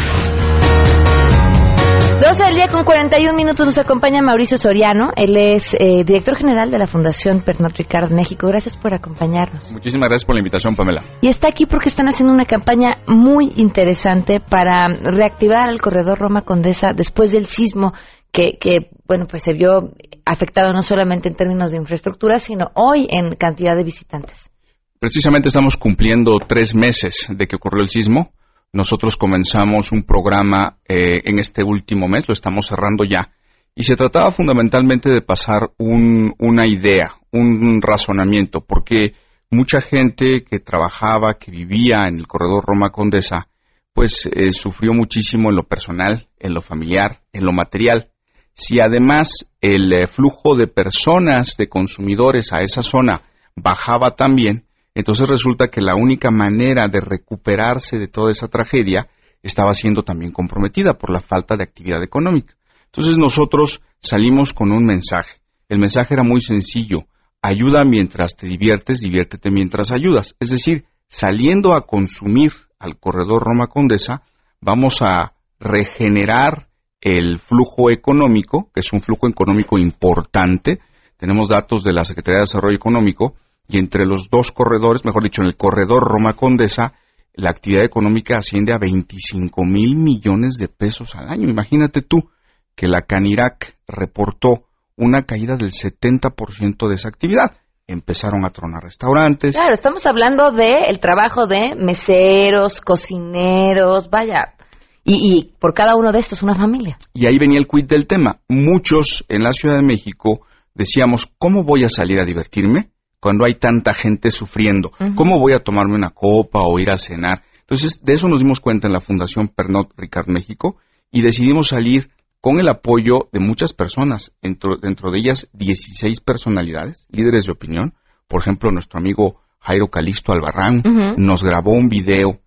[2.26, 5.12] 12 del día con 41 minutos nos acompaña Mauricio Soriano.
[5.16, 8.48] Él es eh, director general de la Fundación Pernod Ricard México.
[8.48, 9.72] Gracias por acompañarnos.
[9.72, 11.04] Muchísimas gracias por la invitación, Pamela.
[11.22, 16.42] Y está aquí porque están haciendo una campaña muy interesante para reactivar el corredor Roma
[16.42, 17.94] Condesa después del sismo
[18.32, 19.92] que, que, bueno, pues se vio
[20.26, 24.50] afectado no solamente en términos de infraestructura, sino hoy en cantidad de visitantes.
[24.98, 28.32] Precisamente estamos cumpliendo tres meses de que ocurrió el sismo
[28.76, 33.32] nosotros comenzamos un programa eh, en este último mes, lo estamos cerrando ya,
[33.74, 39.14] y se trataba fundamentalmente de pasar una idea, un razonamiento, porque
[39.50, 43.48] mucha gente que trabajaba, que vivía en el corredor Roma Condesa,
[43.94, 48.12] pues eh, sufrió muchísimo en lo personal, en lo familiar, en lo material.
[48.54, 53.22] Si además el eh, flujo de personas, de consumidores a esa zona
[53.56, 59.10] bajaba también, entonces resulta que la única manera de recuperarse de toda esa tragedia
[59.44, 62.56] estaba siendo también comprometida por la falta de actividad económica.
[62.86, 65.42] Entonces nosotros salimos con un mensaje.
[65.68, 67.08] El mensaje era muy sencillo.
[67.42, 70.36] Ayuda mientras te diviertes, diviértete mientras ayudas.
[70.40, 74.24] Es decir, saliendo a consumir al corredor Roma Condesa,
[74.62, 76.70] vamos a regenerar
[77.02, 80.80] el flujo económico, que es un flujo económico importante.
[81.18, 83.36] Tenemos datos de la Secretaría de Desarrollo Económico
[83.68, 86.94] y entre los dos corredores, mejor dicho, en el corredor Roma Condesa,
[87.34, 91.50] la actividad económica asciende a 25 mil millones de pesos al año.
[91.50, 92.30] Imagínate tú
[92.76, 97.58] que la Canirac reportó una caída del 70% de esa actividad.
[97.88, 99.56] Empezaron a tronar restaurantes.
[99.56, 104.56] Claro, estamos hablando del el trabajo de meseros, cocineros, vaya,
[105.04, 106.98] y, y, por cada uno de estos una familia.
[107.14, 108.40] Y ahí venía el quid del tema.
[108.48, 112.90] Muchos en la Ciudad de México decíamos, ¿cómo voy a salir a divertirme?
[113.26, 114.92] Cuando hay tanta gente sufriendo?
[115.16, 117.42] ¿Cómo voy a tomarme una copa o ir a cenar?
[117.62, 120.78] Entonces, de eso nos dimos cuenta en la Fundación Pernod Ricard México
[121.12, 127.08] y decidimos salir con el apoyo de muchas personas, dentro, dentro de ellas 16 personalidades,
[127.10, 127.96] líderes de opinión.
[128.28, 130.84] Por ejemplo, nuestro amigo Jairo Calixto Albarrán
[131.18, 132.42] nos grabó un video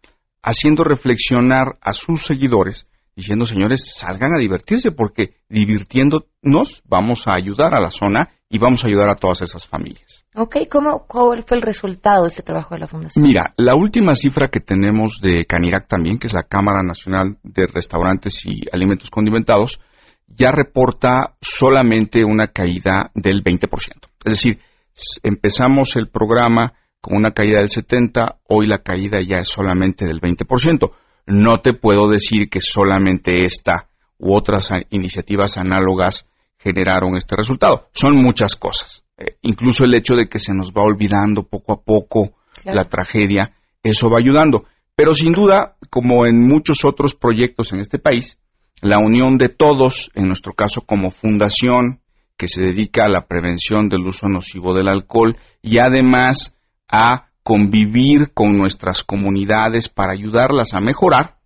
[0.45, 2.87] haciendo reflexionar a sus seguidores,
[3.17, 8.85] diciendo, señores, salgan a divertirse porque divirtiéndonos vamos a ayudar a la zona y vamos
[8.85, 10.18] a ayudar a todas esas familias.
[10.41, 13.25] Ok, ¿cómo, ¿cuál fue el resultado de este trabajo de la Fundación?
[13.25, 17.67] Mira, la última cifra que tenemos de Canirac también, que es la Cámara Nacional de
[17.67, 19.81] Restaurantes y Alimentos Condimentados,
[20.29, 23.69] ya reporta solamente una caída del 20%.
[24.25, 24.61] Es decir,
[25.25, 30.21] empezamos el programa con una caída del 70%, hoy la caída ya es solamente del
[30.21, 30.93] 20%.
[31.27, 36.27] No te puedo decir que solamente esta u otras iniciativas análogas
[36.59, 37.89] generaron este resultado.
[37.93, 39.03] Son muchas cosas.
[39.19, 43.53] Eh, incluso el hecho de que se nos va olvidando poco a poco la tragedia,
[43.83, 44.65] eso va ayudando.
[44.95, 48.39] Pero sin duda, como en muchos otros proyectos en este país,
[48.81, 52.01] la unión de todos, en nuestro caso como fundación
[52.37, 56.55] que se dedica a la prevención del uso nocivo del alcohol y además
[56.89, 61.39] a convivir con nuestras comunidades para ayudarlas a mejorar,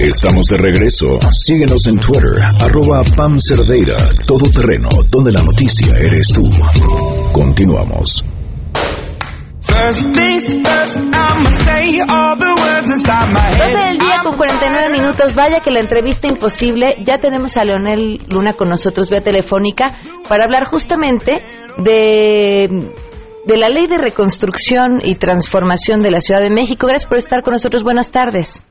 [0.00, 1.06] Estamos de regreso.
[1.30, 3.94] Síguenos en Twitter, arroba Pam Cerdeira,
[4.26, 6.50] Todo Terreno, donde la noticia eres tú.
[7.30, 8.24] Continuamos.
[13.58, 15.34] 12 del día con 49 minutos.
[15.34, 16.96] Vaya que la entrevista imposible.
[17.04, 19.96] Ya tenemos a Leonel Luna con nosotros vía telefónica
[20.28, 21.42] para hablar justamente
[21.78, 22.92] de,
[23.46, 26.86] de la ley de reconstrucción y transformación de la Ciudad de México.
[26.86, 27.82] Gracias por estar con nosotros.
[27.82, 28.66] Buenas tardes.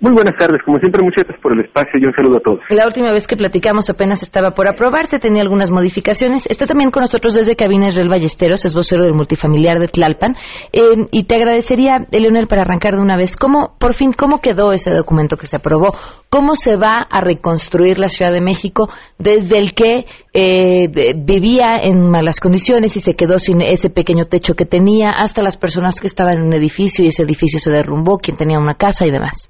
[0.00, 2.60] Muy buenas tardes, como siempre, muchas gracias por el espacio y un saludo a todos.
[2.70, 6.46] La última vez que platicamos apenas estaba por aprobarse, tenía algunas modificaciones.
[6.46, 10.36] Está también con nosotros desde cabina Israel Ballesteros, es vocero del multifamiliar de Tlalpan.
[10.72, 10.80] Eh,
[11.12, 14.90] y te agradecería, Leonel, para arrancar de una vez, ¿cómo, por fin, cómo quedó ese
[14.90, 15.94] documento que se aprobó?
[16.30, 22.08] ¿Cómo se va a reconstruir la Ciudad de México desde el que eh, vivía en
[22.08, 26.06] malas condiciones y se quedó sin ese pequeño techo que tenía, hasta las personas que
[26.06, 29.49] estaban en un edificio y ese edificio se derrumbó, quien tenía una casa y demás?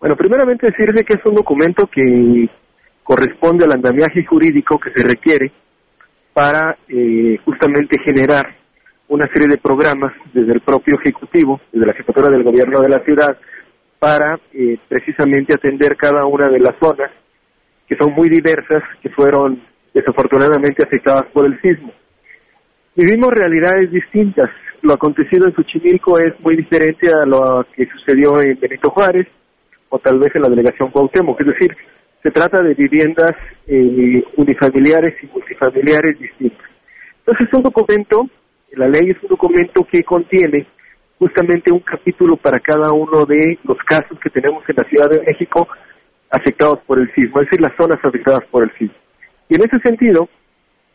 [0.00, 2.48] Bueno, primeramente decirle que es un documento que
[3.02, 5.52] corresponde al andamiaje jurídico que se requiere
[6.34, 8.54] para eh, justamente generar
[9.08, 13.00] una serie de programas desde el propio Ejecutivo, desde la Ejecutura del Gobierno de la
[13.04, 13.38] ciudad,
[13.98, 17.10] para eh, precisamente atender cada una de las zonas
[17.88, 19.62] que son muy diversas, que fueron
[19.94, 21.92] desafortunadamente afectadas por el sismo.
[22.96, 24.50] Vivimos realidades distintas.
[24.82, 29.26] Lo acontecido en Xochimilco es muy diferente a lo que sucedió en Benito Juárez,
[29.88, 31.40] o tal vez en la delegación Cuauhtémoc.
[31.40, 31.76] Es decir,
[32.22, 33.32] se trata de viviendas
[33.66, 36.66] eh, unifamiliares y multifamiliares distintas.
[37.18, 38.28] Entonces es un documento,
[38.72, 40.66] la ley es un documento que contiene
[41.18, 45.22] justamente un capítulo para cada uno de los casos que tenemos en la Ciudad de
[45.22, 45.66] México
[46.30, 48.96] afectados por el sismo, es decir, las zonas afectadas por el sismo.
[49.48, 50.28] Y en ese sentido,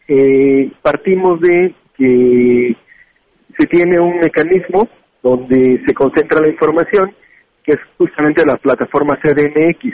[0.08, 2.75] eh, partimos de que
[3.58, 4.89] se tiene un mecanismo
[5.23, 7.15] donde se concentra la información
[7.63, 9.93] que es justamente la plataforma CDMX.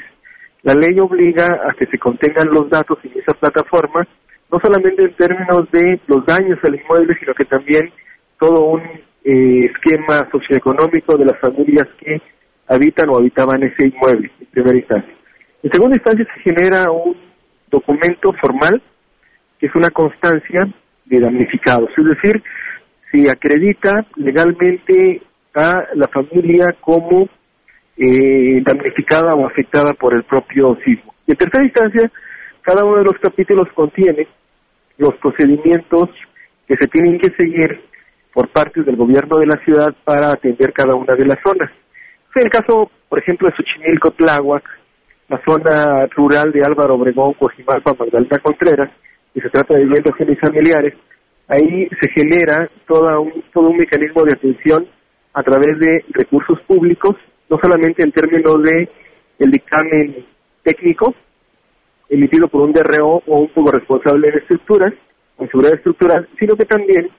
[0.64, 4.08] La ley obliga a que se contengan los datos en esa plataforma,
[4.52, 7.92] no solamente en términos de los daños al inmueble, sino que también
[8.40, 8.82] todo un
[9.24, 12.22] eh, esquema socioeconómico de las familias que
[12.68, 15.14] habitan o habitaban ese inmueble, en primera instancia.
[15.64, 17.16] En segunda instancia se genera un
[17.70, 18.82] documento formal,
[19.60, 20.68] que es una constancia
[21.06, 22.44] de damnificados, es decir,
[23.12, 25.22] si acredita legalmente
[25.56, 27.28] a la familia como
[27.98, 31.14] eh, damnificada o afectada por el propio sismo.
[31.26, 32.12] Y en tercera instancia,
[32.62, 34.28] cada uno de los capítulos contiene
[34.98, 36.10] los procedimientos
[36.68, 37.82] que se tienen que seguir
[38.34, 41.72] por parte del gobierno de la ciudad para atender cada una de las zonas.
[42.36, 44.64] En el caso, por ejemplo, de Xochimilco, Tláhuac,
[45.30, 48.92] la zona rural de Álvaro Obregón, Cojimalpa, Magdalena Contreras,
[49.34, 50.94] y se trata de viviendas familiares,
[51.48, 54.88] ahí se genera todo un, todo un mecanismo de atención
[55.34, 57.16] a través de recursos públicos
[57.50, 58.90] no solamente en términos de
[59.40, 60.26] el dictamen
[60.64, 61.14] técnico
[62.10, 64.94] emitido por un DRO o un poco responsable de estructuras,
[65.40, 67.10] en seguridad estructural, sino que también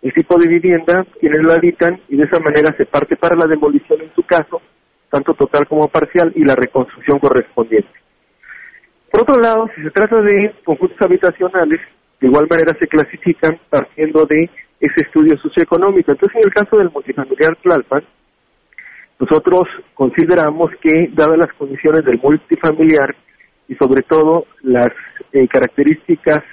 [0.00, 3.46] el tipo de vivienda, quienes lo habitan, y de esa manera se parte para la
[3.46, 4.62] demolición en su caso,
[5.10, 7.90] tanto total como parcial, y la reconstrucción correspondiente.
[9.10, 11.80] Por otro lado, si se trata de conjuntos habitacionales,
[12.20, 14.48] de igual manera se clasifican partiendo de
[14.80, 16.12] ese estudio socioeconómico.
[16.12, 18.04] Entonces, en el caso del multifamiliar Tlalpan,
[19.18, 23.14] nosotros consideramos que, dadas las condiciones del multifamiliar
[23.68, 24.92] y sobre todo las
[25.32, 26.44] eh, características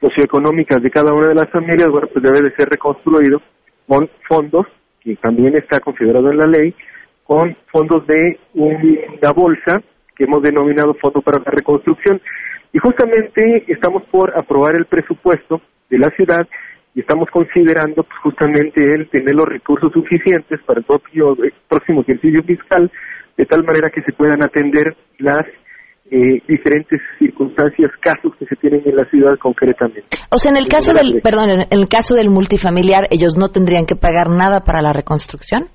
[0.00, 3.40] socioeconómicas de cada una de las familias, bueno, pues debe de ser reconstruido
[3.86, 4.66] con fondos,
[5.00, 6.74] que también está considerado en la ley,
[7.24, 9.82] con fondos de una bolsa
[10.14, 12.20] que hemos denominado Fondo para la Reconstrucción.
[12.72, 16.46] Y justamente estamos por aprobar el presupuesto de la ciudad
[16.94, 22.02] y estamos considerando pues, justamente el tener los recursos suficientes para el propio el próximo
[22.02, 22.90] ejercicio fiscal,
[23.36, 25.46] de tal manera que se puedan atender las
[26.10, 30.04] eh, diferentes circunstancias, casos que se tienen en la ciudad concretamente.
[30.30, 33.86] O sea, en el caso del, perdón, en el caso del multifamiliar, ellos no tendrían
[33.86, 35.68] que pagar nada para la reconstrucción.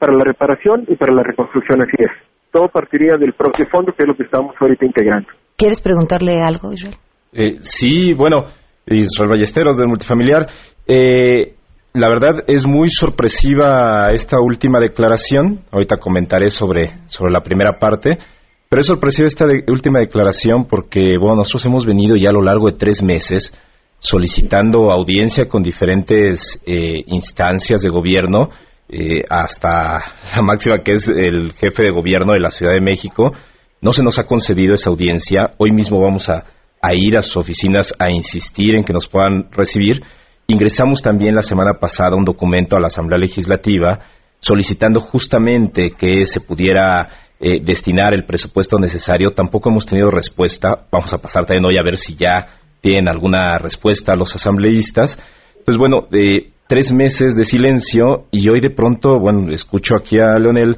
[0.00, 2.10] Para la reparación y para la reconstrucción, así es.
[2.50, 5.28] Todo partiría del propio fondo, que es lo que estamos ahorita integrando.
[5.56, 6.96] ¿Quieres preguntarle algo, Israel?
[7.32, 8.46] Eh, sí, bueno,
[8.86, 10.48] Israel Ballesteros del multifamiliar.
[10.86, 11.54] Eh,
[11.94, 15.64] la verdad es muy sorpresiva esta última declaración.
[15.70, 18.18] Ahorita comentaré sobre, sobre la primera parte.
[18.68, 22.66] Pero es sorpresiva esta última declaración porque, bueno, nosotros hemos venido ya a lo largo
[22.66, 23.52] de tres meses
[24.00, 28.50] solicitando audiencia con diferentes eh, instancias de gobierno,
[28.88, 30.02] eh, hasta
[30.34, 33.32] la máxima que es el jefe de gobierno de la Ciudad de México.
[33.80, 35.52] No se nos ha concedido esa audiencia.
[35.58, 36.44] Hoy mismo vamos a,
[36.84, 40.02] a ir a sus oficinas a insistir en que nos puedan recibir.
[40.46, 44.00] Ingresamos también la semana pasada un documento a la Asamblea Legislativa
[44.38, 47.08] solicitando justamente que se pudiera
[47.40, 49.30] eh, destinar el presupuesto necesario.
[49.30, 50.86] Tampoco hemos tenido respuesta.
[50.92, 52.48] Vamos a pasar también hoy a ver si ya
[52.82, 55.18] tienen alguna respuesta los asambleístas.
[55.64, 60.38] Pues bueno, de tres meses de silencio y hoy de pronto, bueno, escucho aquí a
[60.38, 60.76] Leonel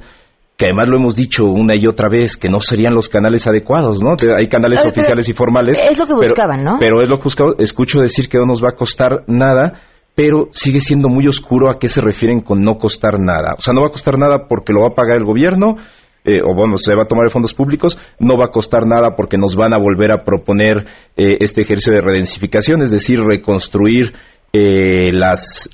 [0.57, 4.03] que además lo hemos dicho una y otra vez, que no serían los canales adecuados,
[4.03, 4.17] ¿no?
[4.37, 5.79] Hay canales oficiales y formales.
[5.83, 6.77] Es lo que buscaban, ¿no?
[6.81, 7.55] Pero es lo que buscaban.
[7.59, 9.81] Escucho decir que no nos va a costar nada,
[10.15, 13.55] pero sigue siendo muy oscuro a qué se refieren con no costar nada.
[13.59, 15.77] O sea, no va a costar nada porque lo va a pagar el gobierno,
[16.25, 19.15] eh, o bueno, se va a tomar de fondos públicos, no va a costar nada
[19.15, 20.87] porque nos van a volver a proponer
[21.17, 24.15] eh, este ejercicio de redensificación, es decir, reconstruir
[24.55, 25.71] eh, las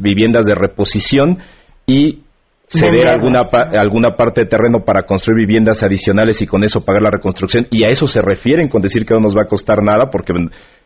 [0.00, 1.38] viviendas de reposición
[1.84, 2.22] y
[2.68, 3.40] ceder alguna,
[3.72, 7.66] alguna parte de terreno para construir viviendas adicionales y con eso pagar la reconstrucción.
[7.70, 10.32] Y a eso se refieren con decir que no nos va a costar nada, porque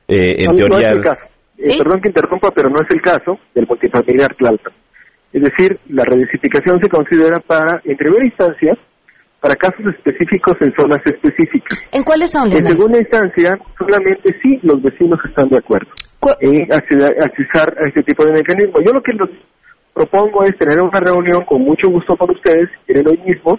[0.09, 0.79] eh, en teoría.
[0.79, 1.25] No es el caso.
[1.59, 4.73] Eh, perdón que interrumpa, pero no es el caso del multifamiliar Tlalpan.
[5.33, 8.77] Es decir, la redensificación se considera para, en primera instancia,
[9.41, 11.79] para casos específicos en zonas específicas.
[11.91, 12.53] ¿En cuáles son?
[12.53, 15.91] En segunda instancia, solamente si los vecinos están de acuerdo
[16.41, 18.75] en accesar a este tipo de mecanismo.
[18.85, 19.29] Yo lo que los
[19.95, 23.59] propongo es tener una reunión con mucho gusto con ustedes, quieren hoy mismo,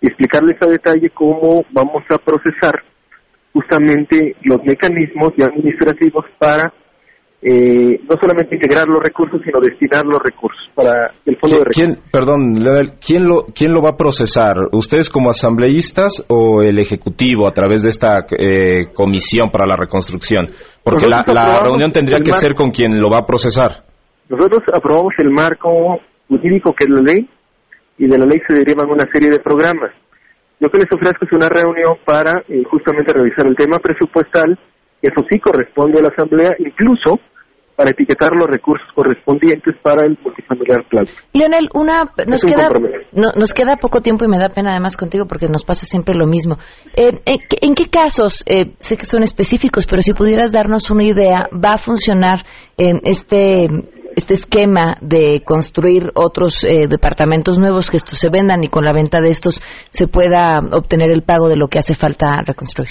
[0.00, 2.82] y explicarles a detalle cómo vamos a procesar
[3.52, 6.72] justamente los mecanismos y administrativos para
[7.46, 11.84] eh, no solamente integrar los recursos, sino destinar los recursos para el fondo de recursos.
[11.84, 14.56] ¿Quién, perdón, ¿quién lo, ¿quién lo va a procesar?
[14.72, 20.46] ¿Ustedes como asambleístas o el Ejecutivo a través de esta eh, comisión para la reconstrucción?
[20.82, 23.84] Porque la, la reunión tendría que ser con quien lo va a procesar.
[24.28, 27.28] Nosotros aprobamos el marco jurídico que es la ley
[27.98, 29.92] y de la ley se derivan una serie de programas.
[30.60, 34.58] Yo que les ofrezco es una reunión para eh, justamente revisar el tema presupuestal,
[35.02, 37.20] eso sí corresponde a la Asamblea, incluso
[37.76, 41.04] para etiquetar los recursos correspondientes para el multifamiliar plan.
[41.32, 42.68] Leonel, una nos queda
[43.12, 46.26] nos queda poco tiempo y me da pena además contigo porque nos pasa siempre lo
[46.26, 46.56] mismo.
[46.96, 51.48] Eh, ¿en, qué casos eh, sé que son específicos, pero si pudieras darnos una idea,
[51.52, 52.44] va a funcionar
[52.76, 53.68] este
[54.16, 58.92] este esquema de construir otros eh, departamentos nuevos que estos se vendan y con la
[58.92, 59.60] venta de estos
[59.90, 62.90] se pueda obtener el pago de lo que hace falta reconstruir?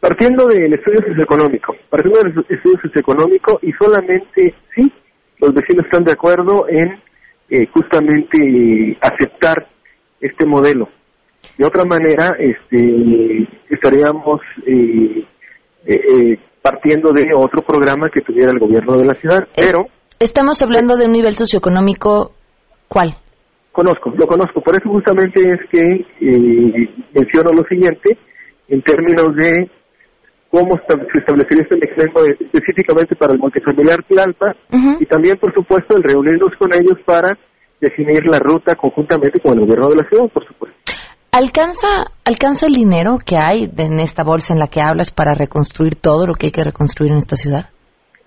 [0.00, 4.92] Partiendo del estudio socioeconómico, partiendo del estudio socioeconómico y solamente si
[5.38, 7.00] los vecinos están de acuerdo en
[7.50, 9.66] eh, justamente aceptar
[10.20, 10.88] este modelo.
[11.58, 15.24] De otra manera, este, estaríamos eh,
[16.64, 19.86] partiendo de otro programa que tuviera el gobierno de la ciudad, pero
[20.24, 22.32] Estamos hablando de un nivel socioeconómico,
[22.88, 23.12] ¿cuál?
[23.72, 24.62] Conozco, lo conozco.
[24.62, 25.80] Por eso justamente es que
[26.22, 28.16] eh, menciono lo siguiente
[28.68, 29.68] en términos de
[30.48, 34.56] cómo se establecería este mecanismo específicamente para el multifamiliar Tlalpa
[34.98, 37.36] y también, por supuesto, el reunirnos con ellos para
[37.78, 40.78] definir la ruta conjuntamente con el gobierno de la ciudad, por supuesto.
[41.32, 41.88] ¿Alcanza,
[42.24, 46.24] ¿Alcanza el dinero que hay en esta bolsa en la que hablas para reconstruir todo
[46.24, 47.73] lo que hay que reconstruir en esta ciudad?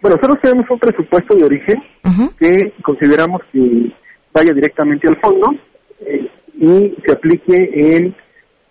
[0.08, 1.84] Bueno, nosotros tenemos un presupuesto de origen
[2.40, 3.92] que consideramos que
[4.34, 5.54] vaya directamente al fondo
[6.00, 8.16] eh, y se aplique en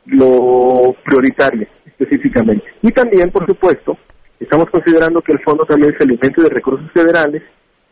[0.07, 2.65] lo prioritario específicamente.
[2.81, 3.99] Y también, por supuesto,
[4.39, 7.43] Estamos considerando que el fondo también se alimente de recursos federales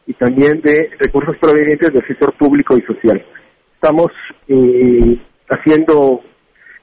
[0.07, 3.24] y también de recursos provenientes del sector público y social.
[3.74, 4.12] Estamos
[4.49, 5.18] eh,
[5.49, 6.20] haciendo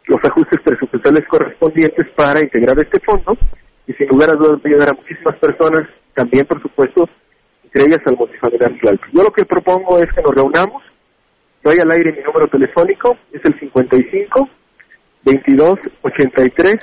[0.07, 3.38] los ajustes presupuestales correspondientes para integrar este fondo
[3.86, 7.09] y sin lugar a dudas va a ayudar a muchísimas personas, también por supuesto,
[7.64, 9.12] entre ellas al multifamiliar Tlalpan.
[9.14, 10.84] Yo lo que propongo es que nos reunamos,
[11.64, 14.49] doy al aire mi número telefónico, es el 55
[15.24, 16.76] 22 83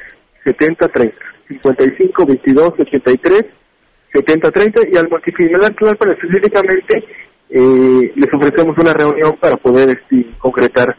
[0.45, 1.17] 70 30.
[1.49, 3.45] 55 22 83
[4.13, 7.05] 70 30 y al multifamiliar Tlalpan específicamente
[7.51, 10.97] eh, les ofrecemos una reunión para poder este, concretar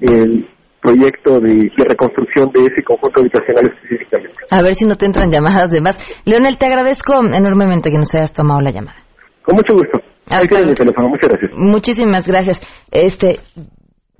[0.00, 0.48] el
[0.80, 4.36] proyecto de, reconstrucción de ese conjunto habitacional específicamente.
[4.50, 5.98] A ver si no te entran llamadas de más.
[6.24, 8.98] Leonel, te agradezco enormemente que nos hayas tomado la llamada.
[9.42, 10.00] Con mucho gusto.
[10.30, 11.08] Ahí mi teléfono.
[11.08, 11.50] Muchas gracias.
[11.54, 12.60] Muchísimas gracias.
[12.90, 13.40] Este,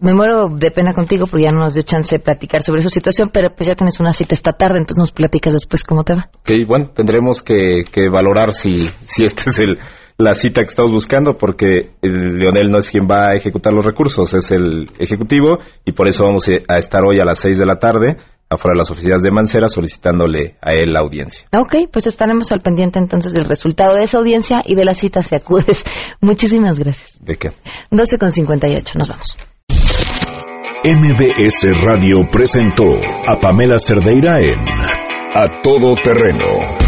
[0.01, 2.89] me muero de pena contigo porque ya no nos dio chance de platicar sobre su
[2.89, 6.15] situación, pero pues ya tienes una cita esta tarde, entonces nos platicas después cómo te
[6.15, 6.31] va.
[6.39, 9.79] Ok, bueno, tendremos que, que valorar si, si este es el,
[10.19, 14.35] la cita que estamos buscando porque Leonel no es quien va a ejecutar los recursos,
[14.35, 17.77] es el ejecutivo y por eso vamos a estar hoy a las 6 de la
[17.77, 18.17] tarde
[18.51, 21.47] afuera de las oficinas de Mancera solicitándole a él la audiencia.
[21.57, 25.23] Ok, pues estaremos al pendiente entonces del resultado de esa audiencia y de la cita
[25.23, 25.85] si acudes.
[26.21, 27.19] Muchísimas gracias.
[27.21, 27.53] ¿De qué?
[27.91, 29.39] 12 con 58, nos vamos.
[30.85, 32.85] MBS Radio presentó
[33.27, 36.88] a Pamela Cerdeira en A Todo Terreno